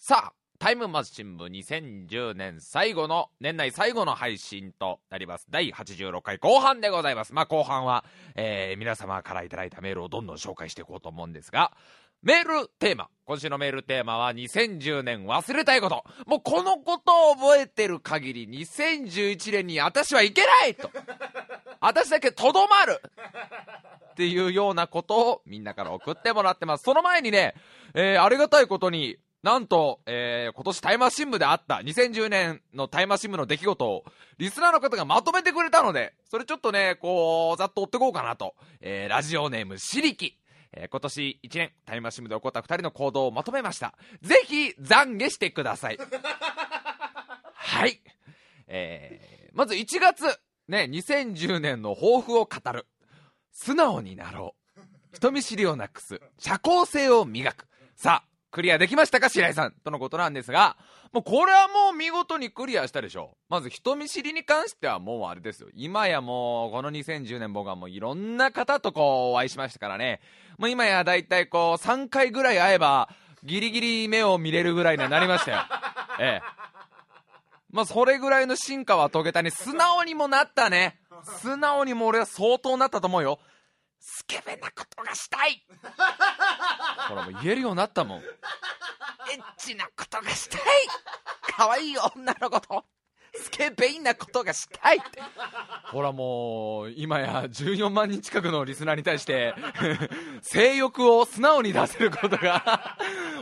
[0.00, 5.46] さあ、タイムマシン部2010年最後の、年内最後の配信となります。
[5.50, 7.34] 第86回後半でございます。
[7.34, 8.04] まあ後半は、
[8.36, 11.76] えー、皆様からいただいたメールをどんどん紹介していこうと思うんですが、
[12.22, 13.08] メールテーマ。
[13.24, 16.04] 今週のメールテーマは2010年忘れたいこと。
[16.26, 20.92] もうこのことを覚えてる限り2011年に私はいけないと。
[21.80, 23.02] 私だけとどまる
[24.12, 26.84] っていうようなことをみんなから送ってもらってます。
[26.84, 27.54] その前にね、
[27.94, 29.18] えー、ありがたいことに、
[29.48, 34.04] なんと、えー、今年タイマー新聞であった2010年のタイマー新聞の出来事を
[34.36, 38.54] リスナーの方がまとめてくれたので、それちょっとね、こう、ざっと追ってこうかなと。
[38.82, 40.36] えー、ラジオネームしりき。
[40.74, 43.94] えー、今年1年タイマー新聞で起こった2人の行動をまとめました。
[44.20, 45.98] ぜひ懺悔してください。
[47.56, 48.02] はい。
[48.66, 50.26] えー、まず1月、
[50.68, 52.86] ね、2010年の抱負を語る。
[53.52, 54.80] 素直になろう。
[55.16, 56.20] 人見知りをなくす。
[56.38, 57.66] 社交性を磨く。
[57.96, 60.76] さあ、クリアできましたか白井さんとのことなんですが、
[61.12, 63.36] もうこれはもう見事にクリアしたでしょ。
[63.48, 65.68] まず人見知りに関してはもうあれですよ。
[65.74, 70.20] 今やもう、この2010年僕はもういろんな方とこうお会いしましたからね。
[70.56, 73.10] もう今やだいたいこう3回ぐらい会えば、
[73.44, 75.58] ギリギリ目を見れるぐらいにはなりましたよ。
[76.18, 76.58] ええ。
[77.70, 79.50] まあそれぐらいの進化は遂げたね。
[79.50, 80.98] 素直にもなったね。
[81.40, 83.40] 素直にも俺は相当なったと思うよ。
[84.00, 85.64] スケベなことがしたい。
[87.08, 88.18] ほらもう言えるようになったもん。
[88.18, 88.26] エッ
[89.58, 90.60] チなことがしたい。
[91.56, 92.84] 可愛い女の子と。
[93.34, 95.20] スケベイなことがしたいって。
[95.84, 99.54] ほらもう今や14万人近くのリスナーに対して
[100.42, 102.96] 性欲を素直に出せることが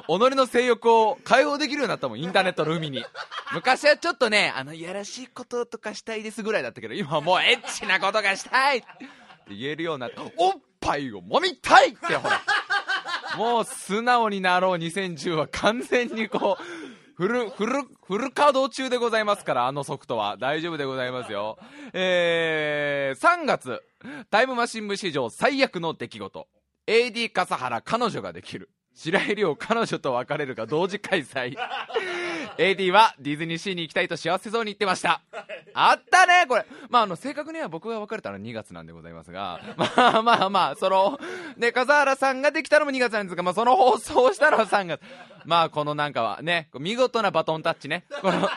[0.07, 3.05] 己の性欲を解放できるようになったもんインターネットの海に。
[3.53, 8.85] 昔はちょっとねあのいやらしいこととかしたいですぐらいだったけど今はもうエッチなことがしたい
[9.47, 12.43] って言えるようになっておっぱいを揉みたいってほら
[13.39, 16.63] もう素直になろう2010は完全にこう
[17.15, 20.37] フル、フル、フル稼働中でございますから、あのソフトは。
[20.37, 21.59] 大丈夫でございますよ。
[21.95, 23.83] えー、3月、
[24.31, 26.47] タイムマシン部史上最悪の出来事。
[26.87, 28.69] AD 笠原彼女ができる。
[28.95, 31.57] 白井亮彼女と別れるが同時開催
[32.59, 35.21] AD はディズニーシーに行きたいと幸せそうに言ってました。
[35.75, 36.65] あったねこれ。
[36.89, 41.19] まああの正確には僕が別れたのは2月なんでございますが まあまあまあその
[41.57, 45.01] ね笠原さんができたのも2月なんですがまあその放送をしたのは3月。
[45.45, 48.05] まあこのなんかはね見事なバトンタッチね。
[48.23, 48.49] この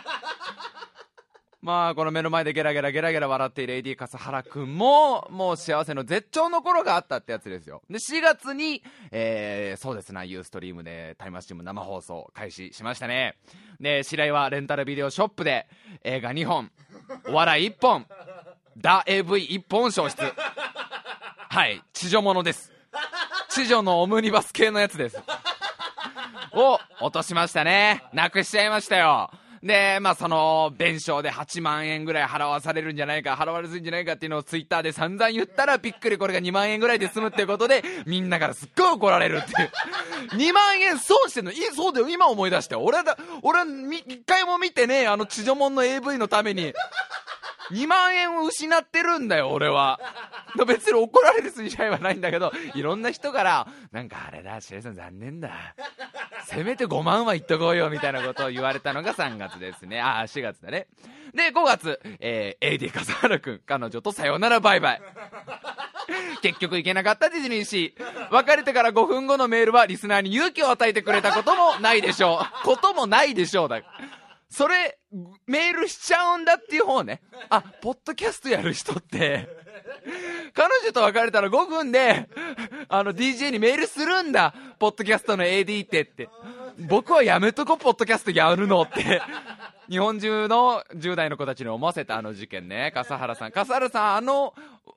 [1.61, 7.81] まあ、この目の前でゲラゲラゲラゲラ笑っている AD 笠原くんも、もう幸せの絶頂の頃があったってやつですよ。
[7.89, 8.81] で、4月に、
[9.11, 13.35] えー、そうですな、ユーストリームでタイムマシンも生放送開始しましたね。
[13.81, 15.67] で、白井はレンタルビデオショップで
[16.03, 16.71] 映画2本、
[17.27, 18.05] お笑い1本、
[18.77, 20.23] ダ AV1 本消失。
[21.49, 22.71] はい、地上物です。
[23.49, 25.21] 地上のオムニバス系のやつです。
[26.53, 28.03] を落としましたね。
[28.13, 29.29] なくしちゃいましたよ。
[29.63, 39.71] で、まあ、その、弁償で8万円ぐらい払わされるんじゃないか、払われずんじゃないかっていうのをツイッターで散々言ったら、びっくりこれが2万円ぐらいで済むってことで、みんなからすっごい怒られるっていう。
[40.37, 42.75] 2万円損してんのいそうだよ、今思い出して。
[42.75, 43.65] 俺だ、俺は
[44.07, 46.73] 一回も見てね、あの、地上門の AV のために。
[47.71, 49.99] 2万円を失ってるんだよ、俺は。
[50.67, 55.75] 別に怒られる筋合いはないんだけど、いろんな人から、なんかあれだ、白井さん残念だ。
[56.45, 60.01] せめて5万は言っとこうよ、みたいなことを言われたのが3月ですね。
[60.01, 60.87] あ、4月だね。
[61.33, 65.01] で、5月、えー、AD 笠原くん、彼女とさよならバイバイ。
[66.41, 68.33] 結局行けなかったディズニーシー。
[68.33, 72.65] 別れてから5分後のメールはリスナーに勇気を与えてくれたこともないでしょう。
[72.65, 73.81] こともないでしょうだ。
[74.49, 74.97] それ、
[75.45, 77.21] メールしちゃうんだっていう方ね。
[77.49, 79.47] あ、ポッドキャストやる人って、
[80.53, 82.27] 彼女と別れたら5分で、
[82.87, 84.53] あの、DJ にメールするんだ。
[84.79, 86.29] ポッドキャストの AD ってって。
[86.79, 89.21] 僕はやめとこ、ポッドキャストやるのって。
[89.89, 92.91] 日本中の10代の子たちに思わせたあの事件ね。
[92.93, 93.51] 笠原さん。
[93.51, 94.53] 笠原さん、あの、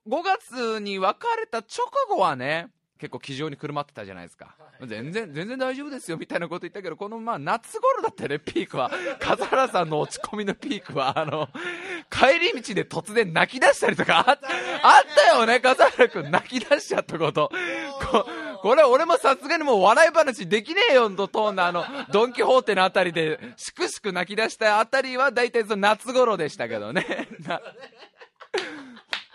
[0.09, 2.69] 5月に別れた直後はね、
[3.03, 4.55] 結構気丈に車ってたじゃないですか。
[4.87, 8.93] 全然全然大丈夫ですよみたいなこと言ったけどこのまあ夏頃だったよねピークは。
[9.19, 11.49] 笠原さんの落ち込みのピークはあの
[12.09, 14.39] 帰り道で突然泣き出したりとかああっ
[15.17, 17.51] たよね笠原君泣き出しちゃったこと。
[18.09, 18.25] こ
[18.63, 27.27] これ俺もさすがにもう笑い話できねえよとトーンのあのドン・キホーテのあたりでしくしく泣き出したあたりは大体その夏頃でしたけどね。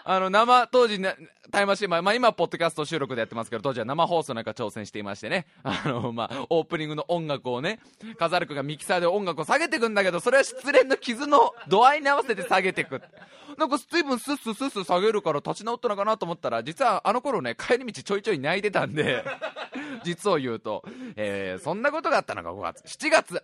[0.10, 1.18] あの、生、当時、ね、
[1.52, 7.80] タイムマシン、まあ、今、ポッドキャスト収録でやってますけど、当時は生放送なんか挑戦していましてね、 あの、まあ、オープニングの音楽をね、
[8.18, 13.02] カザルクがミキサーで音楽を下げてくんだけど、それは失恋の傷の度合いに合わせて下げてく。
[13.58, 19.24] なんか、随分スッススッス下げるから立ち直ったのかなと思ったら、実はあの頃ね、帰り道ちょいちょい泣いてたんで、
[20.04, 20.84] 実を言うと、
[21.16, 22.82] えー、そんなことがあったのが5月。
[23.06, 23.44] 7月、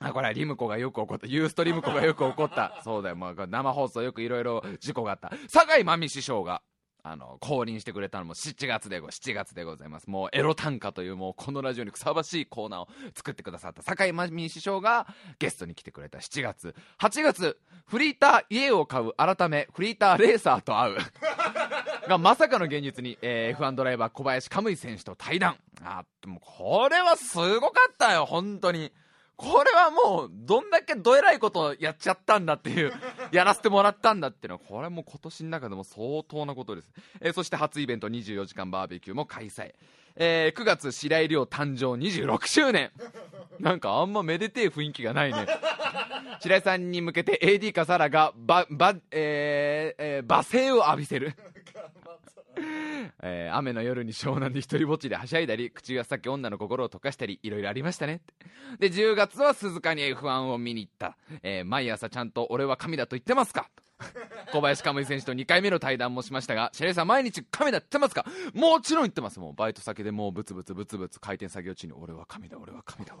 [0.00, 1.26] あこれはリムコがよく起こった。
[1.26, 2.80] ユーストリムコがよく起こった。
[2.84, 5.32] そうだよ、まあ、生放送よくいろいろ事故があった。
[5.48, 6.62] 酒井真美師匠が
[7.10, 10.08] あの降臨してくれたのも7月でご7月でございます。
[10.08, 15.06] もうエロ短歌というもうこのラジオにふさわしいコーナーを作ってくださった酒井真美師匠が
[15.38, 16.74] ゲストに来てくれた7月。
[17.00, 20.96] 8月フリーター家を買う改めフリーターレーサーと会う。
[22.08, 25.56] がまさかの現実に、えー、F1 ドライバー小林カムイ選手と対談。
[25.82, 28.92] あもうこれはすごかったよ本当に。
[29.38, 32.92] これはもう、どんだけどえらいことやっちゃったんだっていう、
[33.30, 36.90] やらせてもらったんだっていうのは、これはもう今年の中でも相当なことです。
[37.20, 39.72] えー、そして初イベント24時間バーベキューも開催。
[40.16, 42.90] えー、9月白井亮誕生26周年。
[43.60, 45.46] なんかあんまめでてえ雰囲気がないね。
[46.42, 51.34] 白井さんに向けて AD かサラが、ば、ば、えー、えー、罵声を浴びせる。
[53.22, 58.20] えー、雨の夜に湘南で一人ぼっちではしゃいだり口がさっき女の心を溶かしたりいろいろありましたね。
[58.78, 63.68] で10月は鈴鹿に F1 を見に行った、えー、毎朝ちゃんと俺は神だと言ってますか？
[64.52, 68.24] 小林カムイ選手と2回目の対談もしましたが、白井さん毎日神だって言ってますか？
[68.54, 69.40] もちろん言ってます。
[69.40, 73.14] もうバイト先でもうブツブツブツブツ回転作業中に俺は神だ、俺は神だ、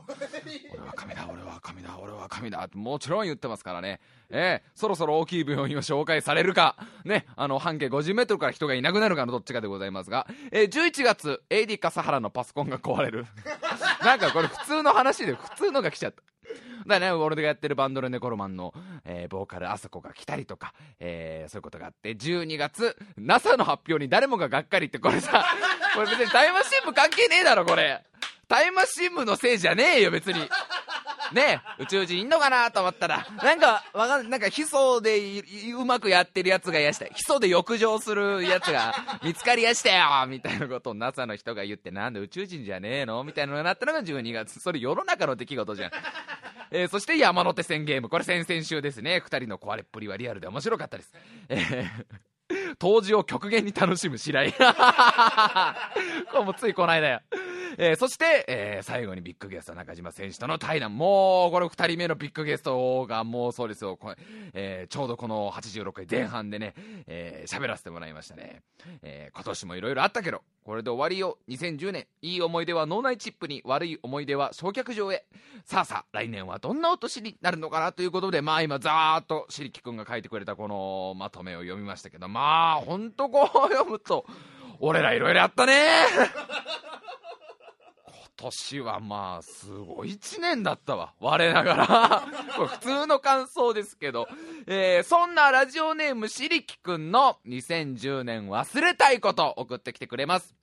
[0.72, 4.00] 俺は神だ、俺は神だ、俺は神だってもちろん言ってますからね。
[4.30, 13.26] えー、そろそろ大きい病院を紹介されるか、ね、あの、半径50メートルから人がいなくなるかのどっちかでございますが、えー、11月、AD 笠原のパソコンが壊れる。
[14.04, 16.22] なんかこれ普通の話で普通のが来ちゃった。
[16.86, 18.72] だね、俺がやってるバンドルネコロマンの、
[19.04, 25.44] えー、ボーカルあそこが来たりとか、えー、そういうことがあって、12月、NASA の発表に誰もががっかりって、これさ、
[25.94, 28.02] これ別にタイムマシン部関係ねえだろ、これ。
[28.48, 30.40] タイムマシン部のせいじゃねえよ、別に。
[31.32, 35.42] ね宇宙人いんのかなと思ったら、なんか、わかんなんか、ヒ素で
[35.76, 37.06] うまくやってるやつがいやした。
[37.06, 44.60] ヒ素で浴場するやつが見つかりやしたよみたいなことを NASA の人が言って、なんで宇宙人じゃねえのみたいなのになったのが12月。
[44.60, 45.90] それ世の中の出来事じゃん。
[46.70, 48.08] えー、そして山手線ゲーム。
[48.08, 49.20] これ先々週ですね。
[49.20, 51.12] 二人の壊れっぷりはリアルで面白かったです。
[51.48, 54.52] えー、当時を極限に楽しむ白井。
[54.52, 54.58] こ
[56.34, 57.20] れもついこの間よ。
[57.76, 60.96] えー、そして、えー、最後にビッグゲスト中島選手との対談。
[60.96, 63.96] もう、これ2人目のビッグゲストがもうそうですよ。
[63.96, 64.16] これ
[64.54, 66.74] えー、ちょうどこの86回前半でね、
[67.06, 68.62] えー、喋らせてもらいましたね。
[69.02, 71.38] えー、今年もいろいろあったけど、これで終わりよ。
[71.48, 75.24] 2010年、いい思い出は脳内チップに、悪い思い出は焼却場へ。
[75.64, 84.26] さあさあ、来年はどんなお年になるのかなということで、まあ今、ざーっとしりきくんが書いてくれたこのまとめを読みましたけど、まあ、ほんとこう読むと、
[84.80, 85.74] 俺らいろいろあったね
[88.38, 91.12] 年はまあ、すごい1年だったわ。
[91.18, 92.20] 我ながら。
[92.68, 94.28] 普通の感想ですけど。
[94.66, 100.54] えー、そんなラジオネームしりきくんの2010年忘れたいこと送ってきてくれます。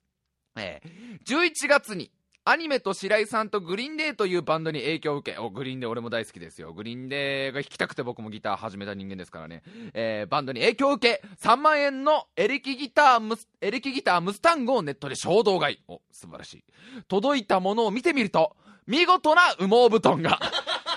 [0.56, 2.10] えー、11月に
[2.48, 6.72] アニメと白井さんと Green Day というバンドに影響を受け、お、 Green Day 俺も大好きですよ。
[6.72, 9.64] Green Day が弾きたくて僕もギター始めた人間ですからね。
[9.94, 15.80] えー、バンドに影響を受け、3万円のエレキギター Mus、エレキギター Mustang をネットで衝動買い。
[15.88, 16.64] お、素晴らしい。
[17.08, 18.54] 届いたものを見てみると、
[18.86, 20.38] 見事な羽毛布団が。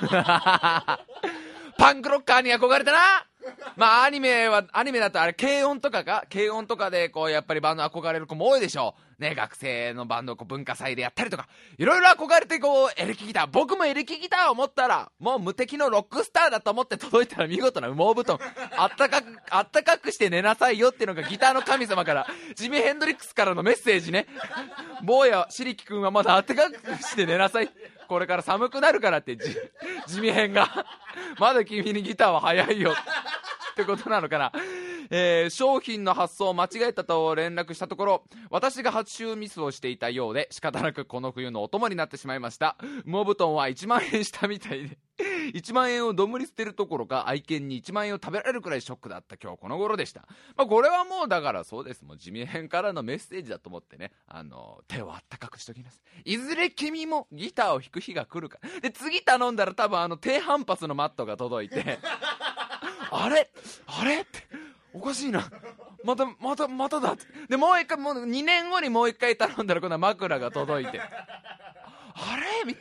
[1.80, 3.26] パンクロッカーに憧れたな
[3.76, 6.26] まあアニメは、アニメだとあれ、軽音とかか？
[6.32, 9.09] 軽音とかでこうやっぱりバンド憧れる子も多いでしょう。
[9.20, 18.40] ね、学生のバンドをこう文化祭でやったりとか、いろいろ憧れてこう、エレキギター、僕もエレキギターを持ったら、もう無敵のロックスターだと思って届いたら見事な羽毛布団、
[18.78, 24.26] あったかく、あったかくして寝なさいよっていうのがギターの神様から、ジミ・ヘンドリックスからのメッセージね。
[25.04, 27.70] 坊や、シリキ君はまだあったかくして寝なさい。
[28.08, 29.56] これから寒くなるからってジ、
[30.08, 30.86] ジミヘンが、
[31.40, 32.94] まだ君にギターは早いよ。
[32.94, 34.52] ってことなのかな。
[35.10, 42.78] えー、商品の発送を間違えたと連絡したところ、私が発注ミスをしていたようで、仕方なくこの冬のお供になってしまいました。
[43.06, 44.98] 羽毛布団は1万円したみたいで。
[45.54, 50.22] 1万円をどんぶり捨てるところか愛犬に1万円を食べられるくらいショックだった今日この頃でした。
[50.56, 52.04] まあ、これはもうだからそうです。
[52.04, 56.02] もう地味編からのメッセージだと思ってね、あの、手をあったかくしときます。
[56.24, 58.80] いずれ君もギターを弾く日が来るから。
[58.80, 62.00] で、次頼んだら多分あの低反発のマットが届いて、
[63.12, 63.50] あれ？
[63.88, 64.22] あれ？
[64.22, 64.69] って。
[64.94, 65.50] おかしいな。
[66.04, 67.14] また、また、まただ。
[67.14, 67.26] って。
[67.50, 71.00] で、もう一回、もう2年後にもう一回頼んだら、今度は枕が届いて。
[71.00, 72.76] あれ？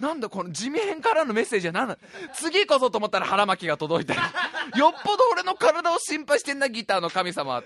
[0.00, 1.98] なんだこの地面からのメッセージは何だ
[2.34, 7.62] 次こそと思ったら腹巻きが届いたよっぽど俺の体を心配してんなギターの神様、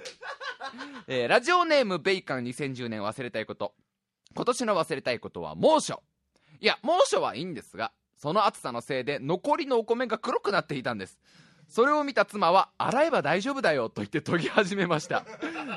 [1.06, 3.72] えー、ラジオネームベイカン2010年忘れたいこと。
[4.34, 6.02] 今年の忘れたいことは猛暑。
[6.60, 11.20] いや猛暑はいいんですがその暑さのせいで残りのお米が黒くなっていたんです。
[11.68, 15.24] それを見た妻は洗えば大丈夫だよと言って研ぎ始めました。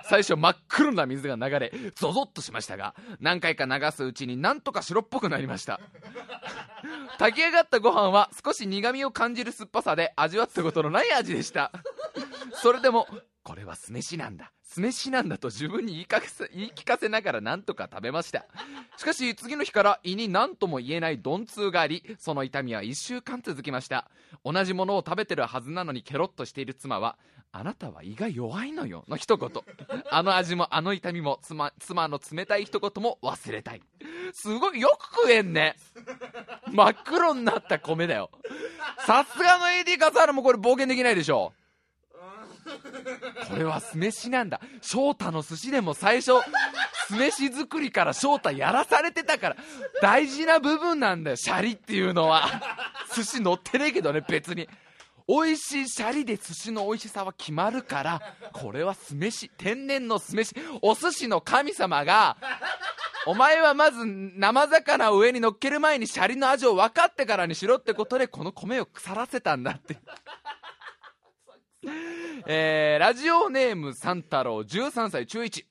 [0.10, 5.80] 最初真っ黒な水が流れゾゾッとしましたが何回か流すうちになんとか白っぽくなりました。
[7.18, 11.72] 炊き上がったご飯は少し苦みを感じる酸っぱさで味わったことのない味でした。
[12.54, 13.08] それでも
[13.48, 14.52] これは酢飯なんだ。
[14.62, 18.46] 酢飯なんだと自分に言いかせ言い聞かせながら何とか食べました。
[18.98, 24.12] しかし次の日から胃に何とも言えない鈍痛がありその痛みは1週間続きました。
[24.44, 27.18] 同じものを食べてるはずなのにケロッとしている妻は
[27.54, 29.50] あなたは胃が弱いのよの一言。
[30.12, 33.82] あの味もあの痛みも妻妻の冷たい一言も忘れたい。
[34.34, 35.78] すごいよく食えんね。
[36.74, 38.30] 真っ黒になった米だよ。
[39.06, 41.54] さすがの AD 笠原もこれ冒険できないでしょ。
[43.50, 44.60] これは酢飯なんだ。
[44.82, 46.34] 翔太の寿司でも最初
[47.08, 49.56] 酢飯作りから翔太やらされてたから
[50.02, 52.48] 大事な部分なんだよシャリっていうのは。
[53.16, 54.68] 寿司乗ってねえけどね別に。
[55.30, 58.22] 美味しいシャリで寿司の美味しさは決まるから
[58.54, 60.56] これは酢飯天然の酢飯。
[60.82, 62.38] お寿司の神様が
[63.26, 69.98] お前はまず生魚を上に乗っける前にシャリの味を分かってからにしろってことでこの米を腐らせたんだって。
[72.48, 75.66] えー、ラジオネーム三太郎13歳中1、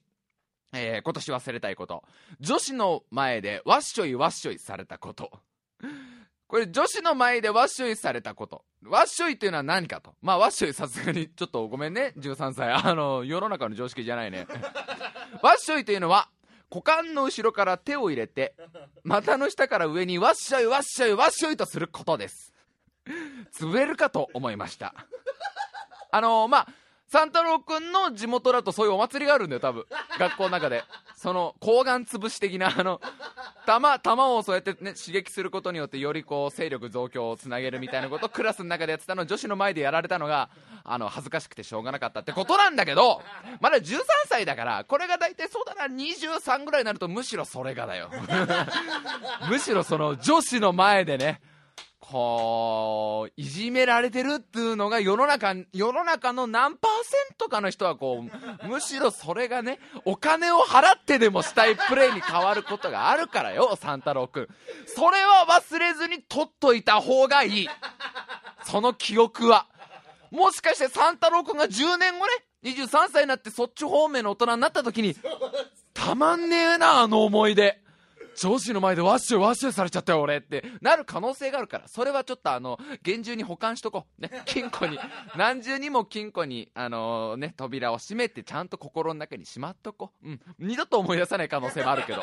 [0.75, 2.05] えー、今年忘れたいこと。
[2.41, 5.31] 女子の前でわっしょいわっしょいされたこと。
[6.49, 8.65] これ女子の前でわっしょいされたこと。
[8.85, 10.15] わっしょいっていうのは何かと。
[10.23, 12.13] まあわっしょいさすがにちょっとごめんね。
[12.19, 12.71] 13歳。
[12.71, 14.47] あの世の中の常識じゃないね。
[15.43, 16.29] わっしょいというのは
[16.71, 18.55] 股間の後ろから手を入れて
[19.03, 22.53] 股の下から上にわっしょいわっしょいわっしょいとすることです。
[23.53, 24.95] 潰れるかと思いました。
[26.17, 26.69] あのー、まあ
[27.09, 29.85] 三太郎くんの地元だとそういうお祭りがあるんだよ多分。
[30.19, 30.83] 学校の中で。
[31.15, 33.01] その抗がん潰し的なあの
[33.65, 40.51] 玉玉をそうやってね刺激することによってよりこう勢力増強をつなげるみたいなことをクラスの中でやってたの女子の前でやられたのが
[40.85, 43.23] あの恥ずかしくてしょうがなかったってことなんだけど
[43.61, 48.11] まだ13歳だからこれが大体そうだな23ぐらいになるとむしろそれがだよ。
[49.49, 51.41] むしろその女子の前でね
[52.01, 58.25] こう、いじめられてるっていうのが世の中、世の中の何パーセントかの人はこ
[58.63, 64.49] う、むしろそれがね、お金を払ってでもしたいプレイに変わることがあるからよ、三太郎くん。
[64.87, 67.69] それは忘れずに取っといた方がいい。
[68.65, 69.67] その記憶は。
[70.31, 72.33] もしかして三太郎くんが10年後ね、
[72.65, 75.17] 23歳になってそっち方面の大人になった時に、
[75.95, 77.81] たまんねえな、あの思い出。
[78.37, 84.23] 上司の前でワッシュワッシュされちゃったよ俺ってなる可能性があるからそれはちょっとあの厳重に保管しとこう。
[84.23, 84.99] ね 金庫に
[85.37, 90.29] 何重にも金庫にあの、ね扉を閉めてちゃんと心の中にしまっとこう。
[90.29, 90.41] うん。
[90.59, 92.23] 二度と思い出さない可能性もあるけど。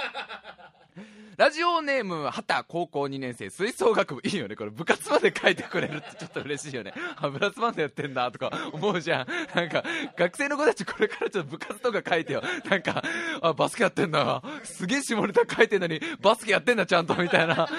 [1.37, 4.21] ラジオネーム畑高校2年生吹奏楽部。
[4.23, 4.55] いいよね。
[4.55, 6.93] これ部活まで書いてくれるってちょっと嬉しいよね。
[7.15, 9.27] あブラスバンドやってんだとか思うじゃん。
[9.55, 9.83] なんか
[10.15, 12.43] 学生の子たちこれからちょっと部活とか書いてよ。
[12.69, 13.03] なんか
[13.41, 14.43] あバスケやってんだ。
[14.63, 17.15] すげえ下ネタ書いてんのにバスケやってんだちゃんと。
[17.15, 17.67] みたいな。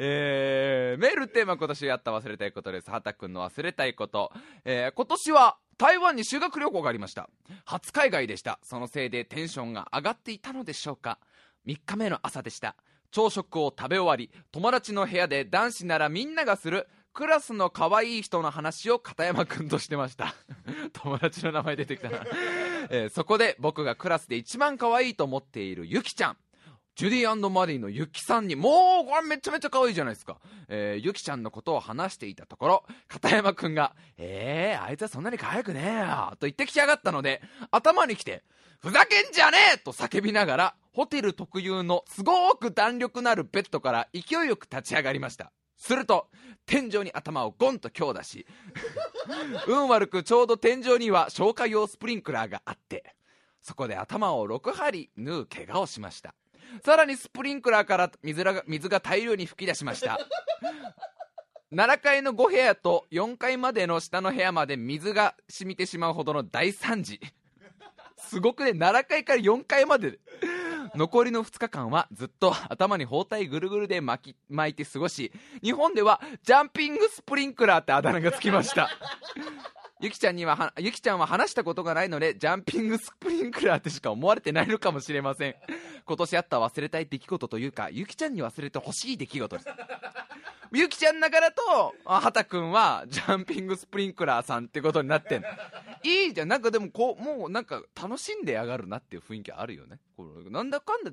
[0.00, 2.90] えー、メールテーマ今年やった忘れたいことです。
[2.90, 4.32] 畑くんの忘れたいこと、
[4.64, 7.28] えー、今年は台湾に修学旅行がありました。
[7.64, 8.58] 初海外でした。
[8.62, 11.18] そのせいでテンションが上がっていたのでしょうか。
[11.68, 12.76] 3日目の朝でした。
[13.10, 20.34] 朝食を食べ終わり友達の部屋で男子ならみんながするクラスの可愛い人の話を片山君としてました。
[20.94, 22.24] 友達の名前出てきたな、
[22.90, 26.36] えー、そこで僕がクラスで一番可愛いと思っているゆきちゃん。
[26.98, 30.38] ジュディマディのゆきさんに、もう、これめちゃめちゃ可愛いじゃないですか。
[30.66, 37.40] えー、ゆきちゃんのことを話していたところ、片山くんが、えー、あいつはそんなに可愛くねえよ、と言ってきやがったので、
[37.70, 38.42] 頭に来て、
[38.80, 45.52] ふざけんじゃねえと叫びながら、ホテル特有のすごく弾力のあるベッドから勢いよく立ち上がりました。
[45.76, 46.26] すると、
[46.66, 48.44] 天井に頭をゴンと強打し、
[49.68, 53.14] 運悪くちょうど天井には消火用スプリンクラーがあって、
[53.62, 56.34] そこで頭を6針縫う怪我をしました。
[56.84, 60.18] さらにスプリンクラーから水が水が大量に噴き出しました。
[61.72, 67.20] 7階の5部屋と4階までの下の部屋まで水が染みてしまうほどの大惨事。
[68.16, 70.18] すごくね7階から4階まで。
[70.94, 75.30] 残りの2日間はずっと頭に包帯ぐるぐるで巻き巻いて過ごし
[75.62, 78.88] 日本ではジャンピングスプリンクラーってあだ名がつきました。
[80.00, 85.56] ゆきちゃんにはゆきちゃんは話したことがないのでジャンピングスプリンクラーってしか思われてないのかもしれません。
[86.06, 89.68] 今年あった忘れたい出来事というかゆきちゃんに忘れてほしい出来事です。
[90.72, 95.42] ゆきちゃんだからと畑君はジャンピングスプリンクラーさんってことになってん
[96.04, 96.48] いいじゃん。
[96.48, 99.98] なんかでもこうもうなんか楽しんでやがるなっていう雰囲気あるよね。
[100.16, 101.10] これなんだかんだ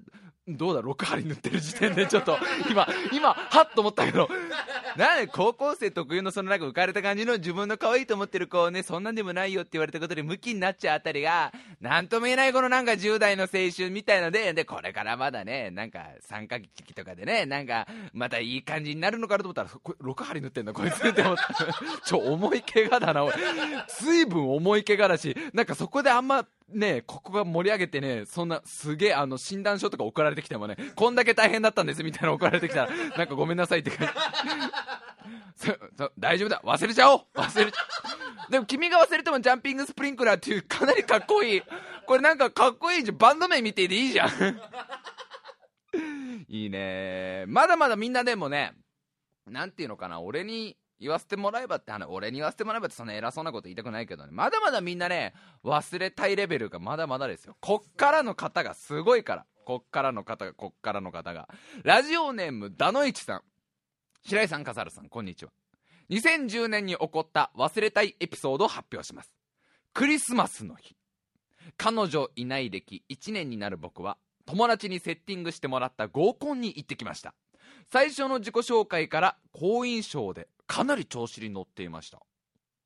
[0.47, 2.37] どうだ6針塗ってる時点でちょっと
[2.69, 4.29] 今今はっと思ったけど。
[4.97, 11.51] なんで高校生特有のそのなんか浮かれた感じの自分の可愛いと思ってる子をねそんなんでもないよって言われたことでムキになっちゃうあたりが
[11.81, 21.45] なんとも言えないこのなんか10代の青春みたいのででこれからまだねなんか3ヶ月とかでねなんかまたいい感じになるのかなと思ったらこれ6針塗ってんだこいつって思った。
[22.03, 23.35] ちょ重い怪我だな俺
[23.99, 34.13] 随分重い怪我だしなんかそこであんまねここが盛り上げてねそんなすげえあの診断書とか送られてきてもねこんだけ大変だったんですみたいなの 送られてきたらなんかごめんなさいって感じ。
[35.55, 35.67] そ
[35.97, 36.61] そ大丈夫だ。
[36.63, 37.21] 忘れちゃおう。
[37.35, 37.77] 忘れちゃ
[38.49, 41.63] でも君が忘れてもジャンピングスプリンクラーっていうかなりかっこいい。
[42.05, 43.17] これなんかかっこいいじゃん。
[43.17, 44.29] バンド名見てでいいじゃん。
[46.47, 47.45] いいね。
[47.47, 48.73] まだまだみんなでもね
[49.47, 50.21] なんていうのかな。
[50.21, 54.29] 俺に言わせてもらえばって話俺に言わせてもらえばってそんな偉そうなこと言いたくないけどね。
[54.31, 55.33] まだまだみんなね
[55.63, 57.55] 忘れたいレベルがまだまだですよ。
[57.59, 59.45] こっからの方がすごいから。
[59.65, 61.49] こっからの方がこっからの方が。
[61.83, 63.41] ラジオネームダノイチさん。
[64.23, 65.51] 白井さん笠原さんこんにちは。
[66.09, 69.31] 2010年に起こった忘れたいエピソードを発表します。
[69.93, 70.95] クリスマスの日。
[71.77, 77.33] 彼女いない歴1年になる僕は友達にセッティングしてもらった合コンに行ってきました。
[77.91, 82.19] 最初の自己紹介から好印象でかなり調子に乗っていました。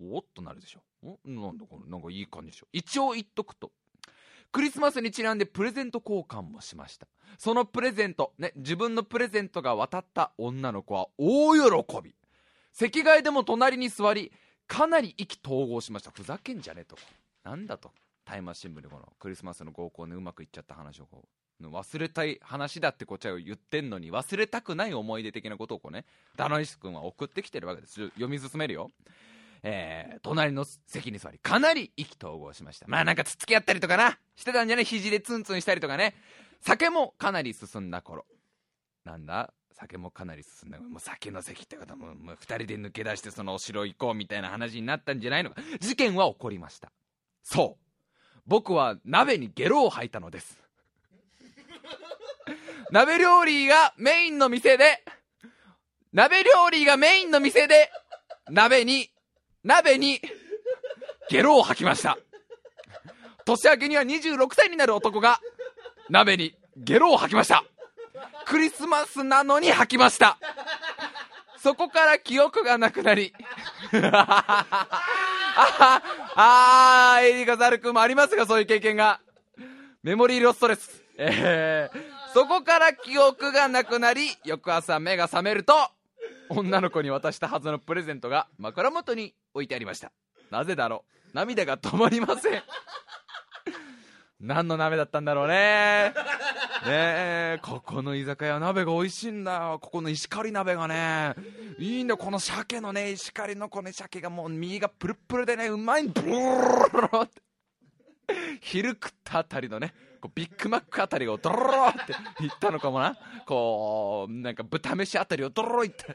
[0.01, 0.81] おっとなるでしょ。
[1.01, 1.89] おなんだこれ。
[1.89, 2.67] なんかいい感じでしょ。
[2.71, 3.71] 一応言っとくと。
[4.51, 7.07] クリスマスにちなんでプレゼント交換もしました。
[7.37, 12.15] そのプレゼントね自分のプレゼントが渡った女の子は大喜び。
[12.71, 14.31] 席替えでも隣に座り
[14.67, 16.11] かなり意気投合しました。
[16.11, 16.97] ふざけんじゃねえと。
[17.43, 17.91] なんだと。
[18.25, 21.27] タイマー新聞でこのクリスマスの合コンでうまくいっちゃった話をこう。
[21.61, 26.05] 忘れたい話だってこっちは言ってんのに忘れたくない思い出的なことをこうね
[26.37, 28.07] ダノイス君は送ってきてるわけです。
[28.11, 28.91] 読み進めるよ。
[29.61, 32.85] えー、隣の席に座りかなり意気投合しました。
[32.87, 34.85] まあなんかつつき合ったりとかなしてたんじゃない？
[34.85, 36.15] 肘でツンツンしたりとかね。
[36.61, 38.25] 酒もかなり進んだ頃。
[39.03, 39.53] なんだ？
[39.73, 45.61] 酒もかなり進んだもう酒の席ってことももう2人で抜け出してそのお城行こうみたいな話になったんじゃないのか。
[45.79, 46.91] 事件は起こりました。
[47.43, 47.85] そう。
[48.45, 50.57] 僕は鍋にゲロを吐いたのです。
[52.91, 55.03] 鍋料理がメインの店で
[56.11, 57.91] 鍋料理がメインの店で
[58.49, 59.09] 鍋に
[59.63, 60.19] 鍋に
[61.29, 62.17] ゲロを吐きました。
[63.45, 65.39] 年明けには26歳になる男が
[66.09, 67.63] 鍋にゲロを吐きました。
[68.45, 70.39] クリスマスなのに吐きました。
[71.57, 73.33] そこから記憶がなくなり。
[76.35, 79.19] ああエリカザル君もありますがそういう経験が。
[80.01, 85.73] メモリーロストですえー、そこから記憶がなくなり翌朝目が覚めると
[86.47, 90.13] 女の子に渡したはずのプレゼントが枕元に置いてありました。
[90.49, 91.35] なぜだろう？
[91.35, 92.63] 涙が止まりません。
[94.39, 95.53] 何の鍋だったんだろうね。
[95.53, 96.13] ね
[96.85, 99.55] えここの居酒屋鍋が美味しいんだ。
[99.55, 101.35] よここの石狩鍋がね。
[101.77, 107.41] いいんだこの鮭のね石狩のこの鮭がもう身がプルプルでねうまいんブルーって
[108.61, 111.99] 昼食ったあたりのねこうビッグマックあたりをドロロって
[112.39, 113.17] 言ったのかもな。
[113.45, 116.05] こうなんか豚飯あたりをドロロいって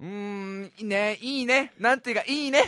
[0.00, 1.72] うーんいいねいいね。
[1.78, 2.64] なんていうかいいね。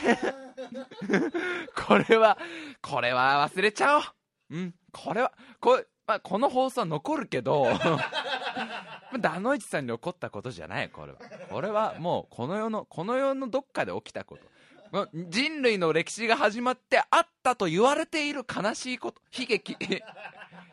[1.74, 2.38] これは
[2.80, 4.02] これは忘れちゃおう。
[4.50, 7.66] うんこれはこ,、まあ、この放送は残るけど。
[9.20, 11.18] ダノイチさんに起こったことじゃないこれは。
[11.50, 14.53] これはもうこの世のこの世のどっかで起きたこと。
[15.12, 19.20] 人類の歴史が始まってあったと言われている悲しいこと。
[19.36, 19.76] 悲劇。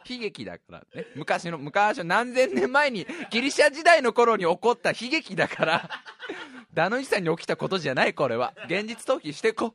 [0.07, 1.07] 悲劇だからね。
[1.15, 5.89] 昔の昔の何千年前にギリシャ時代の頃に起こった悲劇だから。
[6.73, 8.53] ダノイさんに起きたことじゃないこれは。
[8.65, 9.73] 現実逃避してこ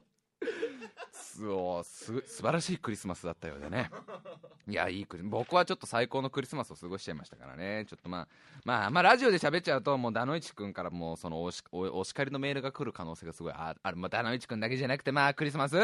[1.36, 3.90] そうす素晴らしいクリスマスだったようでね。
[4.68, 7.84] いやいいクリ僕はちょっと最高のクリスマスを過ごしちゃいましたからね。
[7.88, 8.28] ちょっとまあ
[8.64, 15.76] まあまあラジオで喋っちゃうともうダノイチ君からもうそのおしお叱りのメールが来る可能性がすごいあある、まあ、ダノイチ君だけじゃなくてまあクリスマス？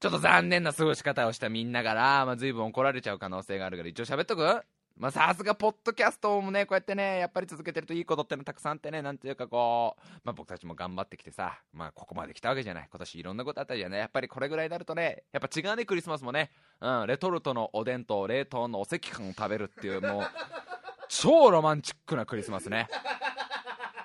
[0.00, 4.42] ちょっと残念な過ごし方をしたみんなから、まあ、随分怒られちゃう可能性があるから一応喋っとく？
[4.96, 12.88] まあさすがポッドキャストもねこうやってねやっぱり続けてるといいことってのたくさんあってねなんていうかこう、まあ、僕たちも頑張ってきてさまあここまで来たわけじゃない。
[12.90, 14.00] 今年いろんなことあったじゃない。
[14.00, 16.50] やっぱりこれぐらいになるとねやっぱ違うねクリスマスもね。
[16.80, 20.22] うんレトルトのおでんと冷凍のお赤飯を食べるっていうもう
[21.08, 22.88] 超ロマンチックなクリスマスね。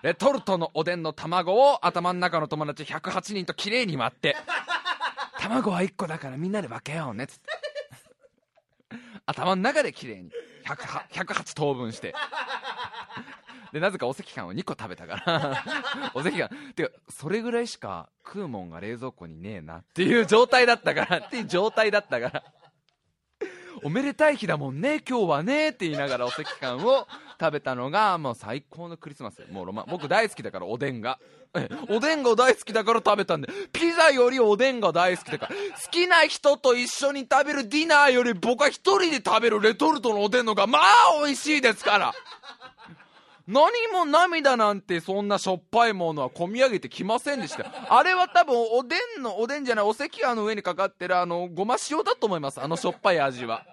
[0.04, 4.36] レトルトのおでんの卵を頭の中の友達108人と綺麗に割って
[5.39, 7.41] 卵は1個だからみんなで分けようねつって。
[9.26, 10.32] 頭の中で綺麗に。
[10.75, 12.13] 108, 108等分して。
[13.73, 15.63] でなぜかお赤飯を2個食べたから。
[16.13, 22.43] お赤飯てかそれぐらいしか食うもんが冷蔵庫にねえなっていう状態だったからっていう状態だったから。
[23.84, 27.08] おめでたい日だもんね今日はねって言いながらお赤飯を
[27.39, 29.41] 食べたのがもう最高のクリスマス。
[29.52, 31.19] もうロマ僕大好きだからおでんが。
[31.89, 33.50] おでんが大好きだから食べたんで。
[33.71, 40.84] ピザよりおでんが大好きだから好きな人と一緒に食べるディナーより僕は一人で食べるレトルトのおでんのがまあ
[41.23, 42.13] 美味しいですから。
[43.47, 47.71] 何も涙なんてそんなしょっぱいものは込み上げてきませんでした。
[47.89, 52.60] あれは多分おでんのおでんじゃないお赤飯の上にかかってるあのごま塩だと思います。
[52.60, 53.65] あのしょっぱい味は。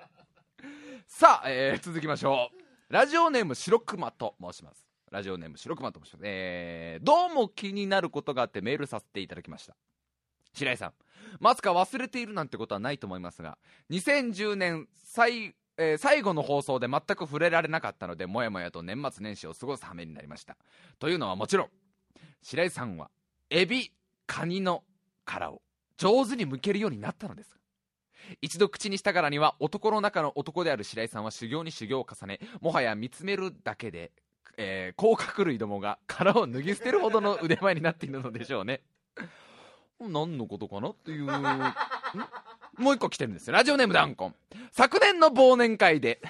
[1.09, 2.64] さあ、えー続きましょう。
[2.95, 4.87] ラジオネーム白熊と申します。
[5.11, 6.23] ラジオネーム白熊と申します。
[6.27, 9.75] えーどうも気になることがあってメールさせていただきました。
[10.53, 10.93] 白井さん。
[11.41, 13.59] まさか忘れているなんてことはないと思いますが
[13.91, 20.57] 2010年最,、えー最後の放送で全く触れられなかったのでもやもやと年末年始を過ごす羽目になりました。
[21.01, 21.69] というのはもちろん
[22.43, 23.11] 白井さんは
[23.51, 23.91] エビ
[24.29, 24.85] カニの
[25.25, 25.63] 殻を
[25.97, 27.59] 上手に剥けるようになったのです
[28.41, 34.13] 一度口にしたからには男の中の男である白井さんは修行に修行を重ねもはや見つめるだけで、
[34.57, 38.81] えー甲殻類どもが殻を脱ぎ捨てるほどの腕前になっているのでしょうね
[40.01, 41.25] 何のことかなっていう。
[41.31, 41.31] ん？
[42.79, 43.55] もう一個来てるんですよ。
[43.55, 44.35] ラジオネームダンコン。
[44.73, 46.21] 昨年の忘年会で、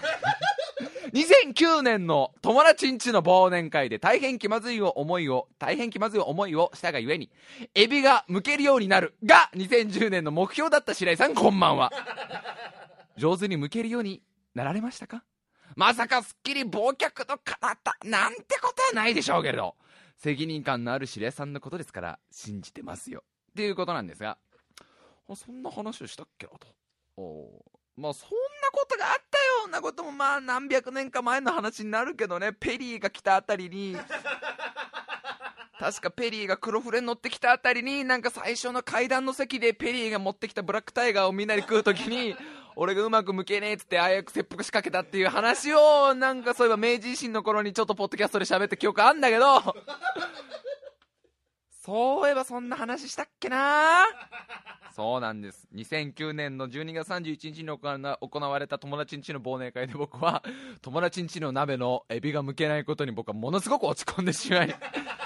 [1.15, 7.31] 2009年の友達んちの忘年会で大変気まずい思いを、大変気まずい思いをしたがゆえに、
[7.77, 11.93] エビが剥けるようになるが、2010年の目標だった白井さん、こんばんは。
[13.17, 14.25] 上手に剥けるように
[14.57, 15.23] なられましたか？
[15.77, 19.77] まさかすっきり忘却のかなったなんてことはないでしょうけれど。
[20.17, 23.23] 責任感のある白井さんのことですから信じてますよ。
[23.53, 24.37] っていうことなんですが。
[25.29, 26.67] あそんな話をしたっけなと。
[27.97, 29.23] まあそんなことがあっ
[29.65, 32.53] たようなこともまあ何百年か前の話になるけどね。
[32.53, 33.97] ペリーが来たあたりに。
[35.79, 42.37] 確かペリーが黒船乗ってきたあたりになんか最初の階段の席でペリーが持ってきたブラックタイガーをみんなで食う時に
[42.77, 49.45] 俺がうまく向けねえっつってああやく切腹しかけたっていう話をなんかそういえば明治維新の頃にちょっとポッドキャストで喋った記憶あんだけど。
[51.85, 54.07] そういえばそんな話したっけな？
[54.97, 55.69] そうなんです。
[55.75, 60.43] 2009年の12月31日に行わ行われた友達ん家の忘年会で僕は
[60.81, 64.75] 友達ん家の鍋のエビが剥けないことに僕はものすごく落ち込んでしまい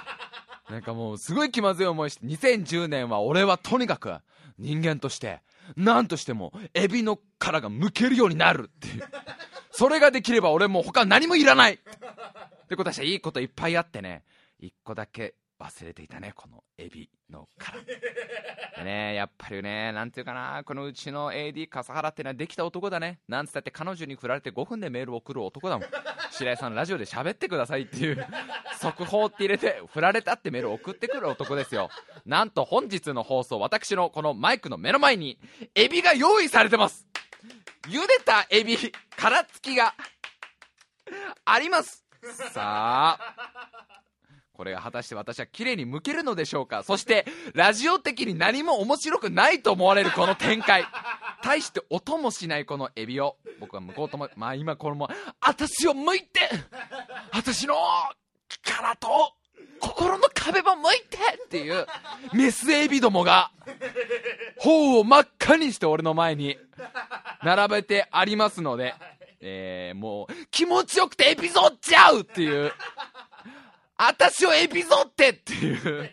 [0.68, 4.16] なんかもうすごい気まずい思いして2010年は俺はとにかく
[4.58, 5.42] 人間として
[5.76, 9.04] 何としてもエビの殻が剥けるようになるっていう。
[9.70, 11.76] それができれば俺もう他何もいらないっ
[12.68, 12.74] て。
[12.74, 14.24] ことはしたらいいこといっぱいあってね
[14.58, 17.82] 一個だけ忘れていたねこのエビの殻。
[17.82, 23.18] でねやっぱりねなんていうかなこのうちの AD 笠原ってのはできた男だね。
[23.28, 25.88] なんつったって彼女に振られて5分でメールを送る男だもん。
[26.30, 28.26] 白井さんラジオで喋ってくださいっていう
[28.78, 31.90] 速報って入れて振られたってメールを送ってくる男ですよ。
[32.24, 35.38] なんと本日の放送私のこのマイクの目の前に
[35.74, 37.06] エビが用意されてます。
[37.88, 38.76] 茹でたエビ
[39.16, 39.94] 殻付きが
[41.44, 42.04] あります。
[42.52, 44.04] さあ。
[44.58, 46.82] これが果たして私は綺麗に剥けるのでしょうか？
[46.82, 50.84] そしてラジオ的に何も面白くないと思われるこの展開。
[51.44, 55.08] 対して音もしないこのエビを僕は剥こうと思まあ今これも
[55.40, 56.40] 私を剥いて
[57.32, 57.76] 私の
[58.64, 59.32] 殻と
[59.78, 61.86] 心の壁も剥いてっていう
[62.32, 63.52] メスエビどもが
[64.58, 66.58] 頬を真っ赤にして俺の前に
[67.44, 68.96] 並べてありますので、
[69.40, 72.72] えー、もう気持ちよくてエビゾっちゃうっていう
[73.98, 76.10] 私をエビゾってっていう。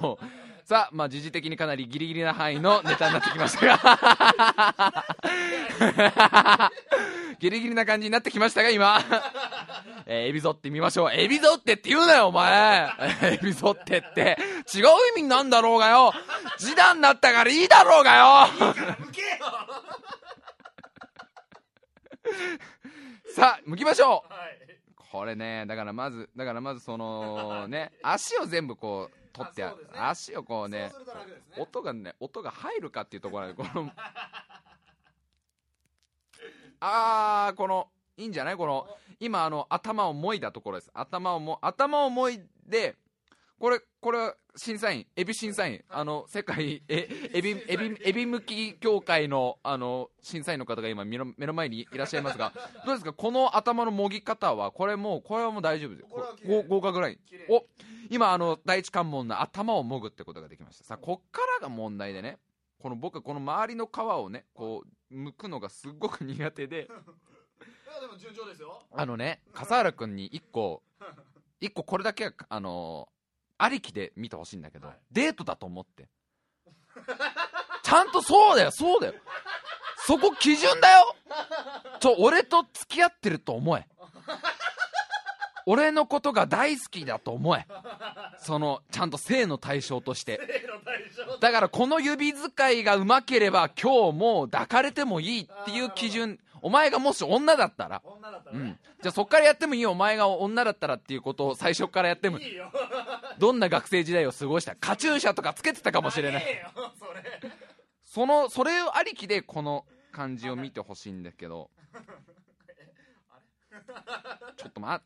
[0.00, 0.24] もう
[0.64, 5.04] さあまあ時事的にかなりギリギリな範囲のネタになってきましたが。
[7.40, 9.00] ギリギリな感じになってきましたが今、
[10.06, 11.12] えーエビゾってみましょう。
[11.12, 12.90] エビゾってって言うなよお前。
[13.22, 14.36] エビゾってって。
[14.74, 16.12] 違う意味なんだろうがよ。
[16.58, 18.48] 示談になったからいいだろうがよ。
[23.34, 24.32] さあ向きましょう
[25.18, 29.76] これねだからまずだからまずその ね足を全部こう取ってあね。
[29.94, 31.12] 足をこうねそうね。
[31.58, 33.90] 音がね音が入るかっていうところでこの
[36.80, 38.56] あーこのいいんじゃない？
[38.56, 38.86] この
[39.20, 40.90] 今あの頭をもいだところです。
[40.94, 42.96] 頭をも頭をもいで
[43.58, 52.52] これこれは審査員エビ審査員あの世界えエビエビエビ向き協会のあの審査員の方が今目の目の前にいらっしゃいますが
[52.86, 53.12] どうですか？
[53.12, 56.62] この頭のもぎ方はこれもうこれはもう大丈夫ですこれは綺麗。
[56.62, 57.18] ご合格ライ
[57.48, 57.64] お
[58.10, 60.84] 今あの第一関門の頭をもぐってことができました。
[60.84, 62.38] さあこっからが問題でね
[62.78, 68.82] この僕はこの周りの皮をねこう剥くのがすっごく苦手で いやでも順調ですよ。
[68.92, 70.82] あのね笠原君に一個
[71.60, 73.08] 一個これだけはあの
[73.58, 74.96] ありきで見てほしいんだけど、はい。
[75.10, 76.08] デートだと思って。
[77.82, 79.14] ちゃんとそうだよそうだよ。
[80.06, 81.14] そこ基準だよ。
[82.00, 83.86] ちょ俺と付き合ってると思え。
[85.66, 87.66] 俺のことが大好きだと思え。
[88.38, 90.40] そのちゃんと性の対象として。
[91.40, 96.38] だからこの指使いがうまければ今日もう抱かれてもいいっていう基準。
[96.60, 98.02] お前がもし女だったら。
[98.04, 98.64] 女だったらね。
[98.64, 99.92] うん、じゃあそっからやってもいいよ。
[99.92, 102.38] お前が女だったらっていうことを最初からやっても。
[102.38, 102.72] いいよ
[103.38, 106.44] どんな学生時代を過ごしたカチューシャとかつけてたかもしれない。
[108.04, 111.70] そのそれありきでこの感じを見てほしいんだけど。
[114.56, 115.00] ちょっとま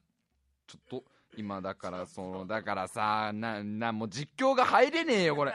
[0.67, 1.05] ちょっと
[1.37, 5.55] 今だからそのだからさななもう実況が入れねえよこれ。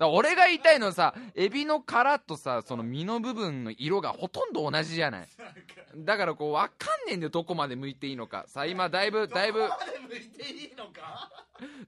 [0.00, 5.28] 俺が言いたいのはさエビの殻とさその身の部分の色がほとんど同じじゃない。
[5.96, 8.44] だからこう分かんねえんだよどこまで向いていいのか。
[8.46, 9.68] さあ今だいぶだいぶ